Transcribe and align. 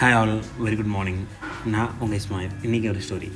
Hi 0.00 0.16
all 0.16 0.32
very 0.64 0.76
good 0.78 0.90
morning 0.94 1.22
நான் 1.74 1.94
உங்கள் 2.02 2.18
இஸ்மாயில் 2.18 2.52
இன்றைக்கி 2.66 2.86
ஒரு 2.90 3.00
ஸ்டோரி 3.04 3.28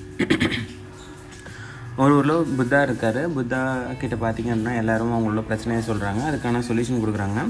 ஒரு 2.02 2.12
ஊரில் 2.18 2.52
புத்தா 2.58 2.80
இருக்கார். 2.86 3.18
புத்தா 3.36 3.60
கிட்ட 4.02 4.16
பார்த்தீங்க 4.22 4.50
அப்படின்னா 4.52 4.74
எல்லோரும் 4.82 5.14
அவங்களோட 5.14 5.42
பிரச்சனையை 5.48 5.80
சொல்கிறாங்க 5.88 6.22
அதுக்கான 6.28 6.62
சொல்யூஷன் 6.68 7.02
கொடுக்குறாங்க. 7.02 7.40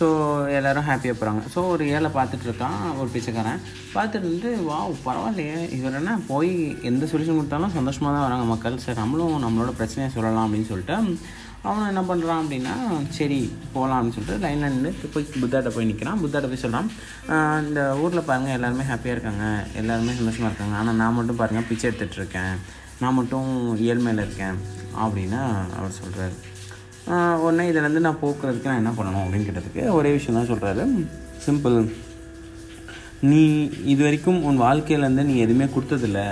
ஸோ 0.00 0.06
எல்லோரும் 0.56 0.86
ஹாப்பியாக 0.88 1.16
போகிறாங்க 1.20 1.42
ஸோ 1.54 1.62
ஒரு 1.74 1.84
ஏழை 1.96 2.10
பார்த்துட்டு 2.18 2.48
இருக்கான் 2.48 2.76
ஒரு 3.00 3.08
பிச்சைக்காரன். 3.14 3.62
பார்த்துட்டு 3.96 4.32
வந்து 4.32 4.52
வா 4.68 4.80
பரவாயில்லையே. 5.06 5.60
இவர் 5.78 5.98
என்ன 6.00 6.18
போய் 6.32 6.52
எந்த 6.90 7.06
சொல்யூஷன் 7.12 7.40
கொடுத்தாலும் 7.40 7.76
சந்தோஷமாக 7.78 8.14
தான் 8.16 8.26
வராங்க 8.28 8.46
மக்கள். 8.54 8.84
சார் 8.86 9.02
நம்மளும் 9.02 9.44
நம்மளோட 9.46 9.74
பிரச்சனையை 9.80 10.10
சொல்லலாம் 10.16 10.46
அப்படின்னு 10.46 10.70
சொல்லிட்டு 10.72 10.98
அவன் 11.68 11.90
என்ன 11.90 12.02
பண்ணுறான் 12.08 12.40
அப்படின்னா 12.42 12.74
சரி 13.18 13.38
போகலாம்னு 13.74 14.14
சொல்லிட்டு 14.16 14.42
லைனில் 14.44 14.74
நின்று 14.74 15.10
போய் 15.14 15.30
புத்தாட்ட 15.42 15.70
போய் 15.76 15.88
நிற்கிறான் 15.90 16.20
புத்தாட்ட 16.22 16.50
போய் 16.52 16.64
சொல்கிறான் 16.64 16.88
இந்த 17.68 17.80
ஊரில் 18.02 18.26
பாருங்கள் 18.30 18.56
எல்லாருமே 18.56 18.86
ஹாப்பியாக 18.90 19.16
இருக்காங்க. 19.16 19.44
எல்லாருமே 19.82 20.16
சந்தோஷமாக 20.18 20.50
இருக்காங்க. 20.50 20.76
ஆனால் 20.80 20.98
நான் 21.02 21.16
மட்டும் 21.18 21.40
பாருங்கள் 21.40 21.68
பிச்சை 21.68 21.86
எடுத்துகிட்டு 21.90 22.20
இருக்கேன். 22.20 22.54
நான் 23.02 23.16
மட்டும் 23.18 23.48
ஏழ்மையில் 23.88 24.24
இருக்கேன். 24.24 24.58
அப்படின்னு 25.04 25.40
அவர் 25.78 25.98
சொல்கிறாரு 26.02 26.36
உடனே 27.44 27.64
இதிலேருந்து 27.70 28.06
நான் 28.06 28.22
போக்குறதுக்கு 28.22 28.70
நான் 28.70 28.80
என்ன 28.82 28.92
பண்ணணும் 28.98 29.24
அப்படின்னு 29.24 29.48
கேட்டதுக்கு 29.48 29.82
ஒரே 29.98 30.10
விஷயம் 30.14 30.38
தான் 30.38 30.50
சொல்கிறாரு 30.52 30.84
சிம்பிள் 31.46 31.76
நீ 33.30 33.42
இது 33.92 34.00
வரைக்கும் 34.06 34.40
உன் 34.48 34.62
வாழ்க்கையிலேருந்து 34.66 35.24
நீ 35.28 35.34
எதுவுமே 35.44 35.66
கொடுத்ததில்ல. 35.74 36.22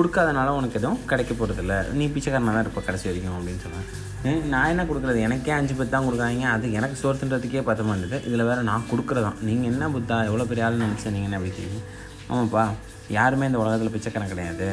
கொடுக்காதனால 0.00 0.54
உனக்கு 0.58 0.78
எதுவும் 0.80 1.00
கிடைக்க 1.12 1.32
போகிறதில்ல 1.34 1.74
நீ 1.98 2.04
பிச்சைக்காரனாக 2.14 2.54
தான் 2.56 2.64
இருப்ப 2.66 2.82
கடைசி 2.86 3.08
வரைக்கும் 3.08 3.38
அப்படின்னு 3.38 3.64
சொன்னேன் 3.64 3.88
நான் 4.52 4.70
என்ன 4.72 4.82
கொடுக்குறது? 4.88 5.18
எனக்கே 5.26 5.52
அஞ்சு 5.58 5.74
பத்து 5.76 5.92
தான் 5.94 6.06
கொடுக்குறாங்க 6.06 6.46
அது 6.54 6.66
எனக்கு 6.78 6.96
சோர்த்துன்றதுக்கே 7.02 7.62
பத்த 7.68 7.82
மாட்டேது 7.88 8.16
இதில் 8.28 8.46
வேறு 8.48 8.62
நான் 8.70 8.88
கொடுக்குறதான். 8.90 9.38
நீங்கள் 9.48 9.70
என்ன 9.72 9.88
புத்தா 9.94 10.16
எவ்வளோ 10.28 10.46
பெரிய 10.50 10.66
ஆள் 10.66 10.82
நினச்சிருந்தீங்கன்னு 10.82 11.38
அப்படி 11.38 11.68
ஆமாப்பா 12.30 12.64
யாருமே 13.16 13.46
இந்த 13.50 13.60
உலகத்தில் 13.62 13.94
பிச்சைக்காரன் 13.94 14.32
கிடையாது. 14.32 14.68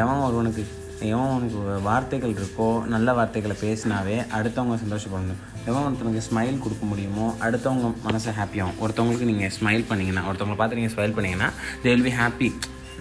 எவன் 0.00 0.24
ஒருவனுக்கு 0.26 0.64
எவன் 1.12 1.32
உனக்கு 1.36 1.60
வார்த்தைகள் 1.86 2.34
இருக்கோ 2.38 2.68
நல்ல 2.94 3.12
வார்த்தைகளை 3.18 3.54
பேசினாவே 3.62 4.16
அடுத்தவங்க 4.36 4.76
சந்தோஷப்படணும் 4.84 5.40
எவன் 5.70 5.86
ஒருத்தனுக்கு 5.86 6.26
ஸ்மைல் 6.28 6.62
கொடுக்க 6.64 6.84
முடியுமோ 6.90 7.26
அடுத்தவங்க 7.46 7.88
மனசை 8.06 8.32
ஹாப்பியாகும் 8.38 8.78
ஒருத்தவங்களுக்கு 8.82 9.30
நீங்கள் 9.30 9.54
ஸ்மைல் 9.58 9.88
பண்ணிங்கன்னா 9.90 10.24
ஒருத்தவங்களை 10.28 10.58
பார்த்து 10.60 10.80
நீங்கள் 10.80 10.94
ஸ்மைல் 10.96 11.16
பண்ணிங்கன்னா 11.16 11.50
they 11.84 11.90
will 11.94 12.06
be 12.10 12.14
happy 12.20 12.50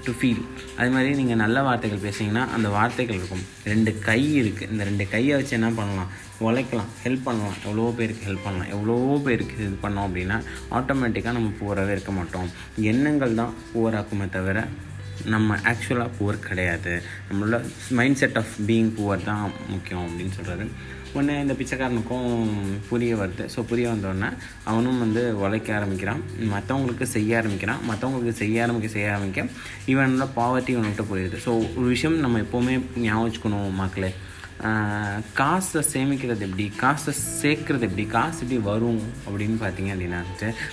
to 0.06 0.12
feel 0.20 0.42
அது 0.80 0.90
மாதிரி 0.94 1.10
நீங்கள் 1.20 1.40
நல்ல 1.42 1.58
வார்த்தைகள் 1.68 2.04
பேசிங்கன்னா 2.06 2.44
அந்த 2.56 2.68
வார்த்தைகள் 2.76 3.20
இருக்கும். 3.20 3.44
ரெண்டு 3.72 3.92
கை 4.08 4.22
இருக்குது 4.42 4.70
இந்த 4.74 4.84
ரெண்டு 4.90 5.06
கையை 5.14 5.34
வச்சு 5.40 5.56
என்ன 5.60 5.70
பண்ணலாம்? 5.80 6.12
உழைக்கலாம். 6.48 6.92
ஹெல்ப் 7.04 7.26
பண்ணலாம். 7.26 7.58
எவ்வளோ 7.66 7.90
பேருக்கு 7.98 8.28
ஹெல்ப் 8.30 8.46
பண்ணலாம். 8.46 8.70
எவ்வளோ 8.76 8.96
பேருக்கு 9.26 9.56
இது 9.66 9.76
பண்ணோம் 9.84 10.06
அப்படின்னா 10.08 10.38
ஆட்டோமேட்டிக்காக 10.78 11.38
நம்ம 11.40 11.52
பூராகவே 11.60 11.96
இருக்க 11.98 12.14
மாட்டோம். 12.20 12.50
எண்ணங்கள் 12.92 13.40
தான் 13.42 13.54
பூராக்குமே 13.74 14.28
தவிர 14.38 14.68
நம்ம 15.34 15.58
ஆக்சுவலாக 15.72 16.16
புவர் 16.20 16.46
கிடையாது. 16.48 16.94
நம்மளோட 17.30 17.58
mind 18.00 18.20
set 18.22 18.38
of 18.38 18.56
being 18.68 18.92
poor 18.98 19.24
தான் 19.24 19.46
முக்கியம் 19.68 20.06
அப்படின்னு 20.08 20.38
சொல்கிறாரு 20.40 20.68
உடனே 21.14 21.34
இந்த 21.42 21.54
பிச்சைக்காரனுக்கும் 21.60 22.30
புரிய 22.90 23.16
வருது. 23.16 23.46
ஸோ 23.56 23.60
புரிய 23.70 23.90
வந்தோடனே 23.90 24.30
அவனும் 24.64 25.00
வந்து 25.00 25.38
உழைக்க 25.38 25.76
ஆரம்பிக்கிறான். 25.76 26.22
மற்றவங்களுக்கு 26.54 27.06
செய்ய 27.16 27.38
ஆரம்பிக்கிறான். 27.38 27.82
மற்றவங்களுக்கு 27.90 28.36
செய்ய 28.42 28.64
ஆரம்பிக்க 28.64 28.88
செய்ய 28.88 29.14
ஆரம்பிக்க 29.16 29.46
இவனோட 29.94 30.28
பாவர்ட்டி 30.40 30.74
இவன்கிட்ட 30.76 31.06
போயிடுது 31.12 31.40
ஸோ 31.46 31.54
ஒரு 31.78 31.88
விஷயம் 31.88 32.20
நம்ம 32.20 32.40
எப்போவுமே 32.46 32.76
ஞாபகம் 32.96 33.26
வச்சுக்கணும் 33.28 33.80
மக்களே. 33.84 34.12
காசை 35.34 35.82
சேமிக்கிறது 35.94 36.44
எப்படி? 36.48 36.66
காசை 36.78 37.14
சேர்க்குறது 37.42 37.86
எப்படி? 37.88 38.06
காசு 38.06 38.40
எப்படி 38.42 38.60
வரும் 38.70 39.00
அப்படின்னு 39.30 39.58
பார்த்தீங்க 39.64 39.92
அப்படின்னா 39.94 40.20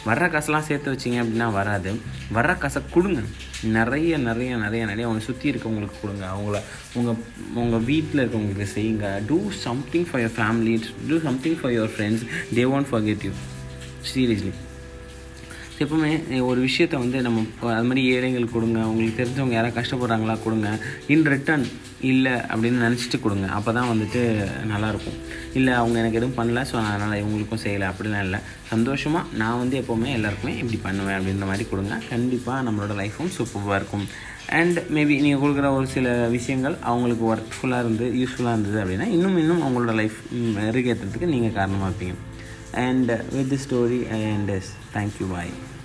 வர்ற 0.08 0.30
காசெல்லாம் 0.30 0.67
சேர்த்து 0.70 0.92
வச்சிங்க 0.92 1.19
அப்படின்னா 1.22 1.53
வராது. 1.53 1.92
வர்ற 2.35 2.58
காசை 2.58 2.83
கொடுங்க. 2.90 3.23
நிறைய 3.62 4.18
நிறைய 4.18 4.57
நிறைய 4.57 4.83
நிறைய 4.85 5.07
அவங்க 5.08 5.24
சுற்றி 5.24 5.51
இருக்கவங்களுக்கு 5.51 6.01
கொடுங்க. 6.02 6.27
அவங்கள 6.35 6.61
உங்கள் 6.95 7.18
உங்கள் 7.55 7.86
வீட்டில் 7.90 8.23
இருக்கவங்களுக்கு 8.24 8.68
செய்யுங்க. 8.77 9.27
Do 9.27 9.51
something 9.51 10.08
for 10.11 10.23
your 10.23 10.39
family 10.39 10.74
do 11.08 11.18
something 11.29 11.61
for 11.61 11.73
your 11.73 11.95
friends 11.96 12.27
they 12.55 12.64
won't 12.77 12.91
forget 12.92 13.24
you 13.29 13.30
seriously 14.14 14.52
எப்பவுமே 15.84 16.12
ஒரு 16.50 16.61
விஷயத்த 16.66 16.94
வந்து 17.02 17.18
நம்ம 17.27 17.42
அது 17.74 17.86
மாதிரி 17.89 18.02
ஏழைங்களுக்கு 18.14 18.56
கொடுங்க 18.56 18.78
உங்களுக்கு 18.90 19.18
தெரிஞ்சவங்க 19.20 19.55
யாராவது 19.56 19.77
கஷ்டப்படுறாங்களா 19.78 20.34
கொடுங்க. 20.44 20.68
இன் 21.14 21.27
ரிட்டர்ன் 21.33 21.66
இல்லை 22.11 22.33
அப்படின்னு 22.52 22.78
நினச்சிட்டு 22.86 23.18
கொடுங்க. 23.24 23.46
அப்போ 23.56 23.70
தான் 23.78 23.90
வந்துட்டு 23.92 24.20
நல்லாயிருக்கும் 24.72 25.18
இல்லை 25.58 25.72
அவங்க 25.80 25.96
எனக்கு 26.02 26.18
எதுவும் 26.20 26.38
பண்ணல 26.38 26.62
ஸோ 26.70 26.77
அதனால் 26.83 27.20
இவங்களுக்கும் 27.20 27.62
செய்யலை 27.64 27.86
அப்படிலாம் 27.90 28.24
இல்லை. 28.27 28.40
சந்தோஷமாக 28.72 29.24
நான் 29.42 29.61
வந்து 29.62 29.77
எப்போவுமே 29.83 30.11
எல்லாருக்குமே 30.18 30.55
இப்படி 30.62 30.80
பண்ணுவேன் 30.86 31.18
அப்படின்ற 31.18 31.46
மாதிரி 31.50 31.67
கொடுங்க. 31.72 31.94
கண்டிப்பாக 32.12 32.67
நம்மளோட 32.68 32.94
லைஃப்பும் 33.02 33.33
சூப்பராக 33.38 33.78
இருக்கும். 33.80 34.06
அண்ட் 34.58 34.78
மேபி 34.96 35.14
நீங்கள் 35.24 35.42
கொடுக்குற 35.42 35.68
ஒரு 35.78 35.86
சில 35.94 36.08
விஷயங்கள் 36.36 36.77
அவங்களுக்கு 36.90 37.24
ஒர்க்ஃபுல்லாக 37.33 37.84
இருந்து 37.84 38.06
யூஸ்ஃபுல்லாக 38.20 38.56
இருந்தது 38.56 38.78
அப்படின்னா 38.83 39.08
இன்னும் 39.17 39.38
இன்னும் 39.42 39.62
அவங்களோட 39.67 39.94
லைஃப் 40.00 40.18
மெருகேற்றத்துக்கு 40.58 41.33
நீங்கள் 41.34 41.56
காரணமாக 41.58 41.90
இருப்பீங்க. 41.90 42.17
And 42.73 43.11
uh, 43.11 43.17
with 43.33 43.48
this 43.48 43.62
story 43.62 44.06
i 44.08 44.18
end 44.18 44.48
this. 44.48 44.74
Thank 44.92 45.20
you. 45.20 45.27
Bye 45.27 45.77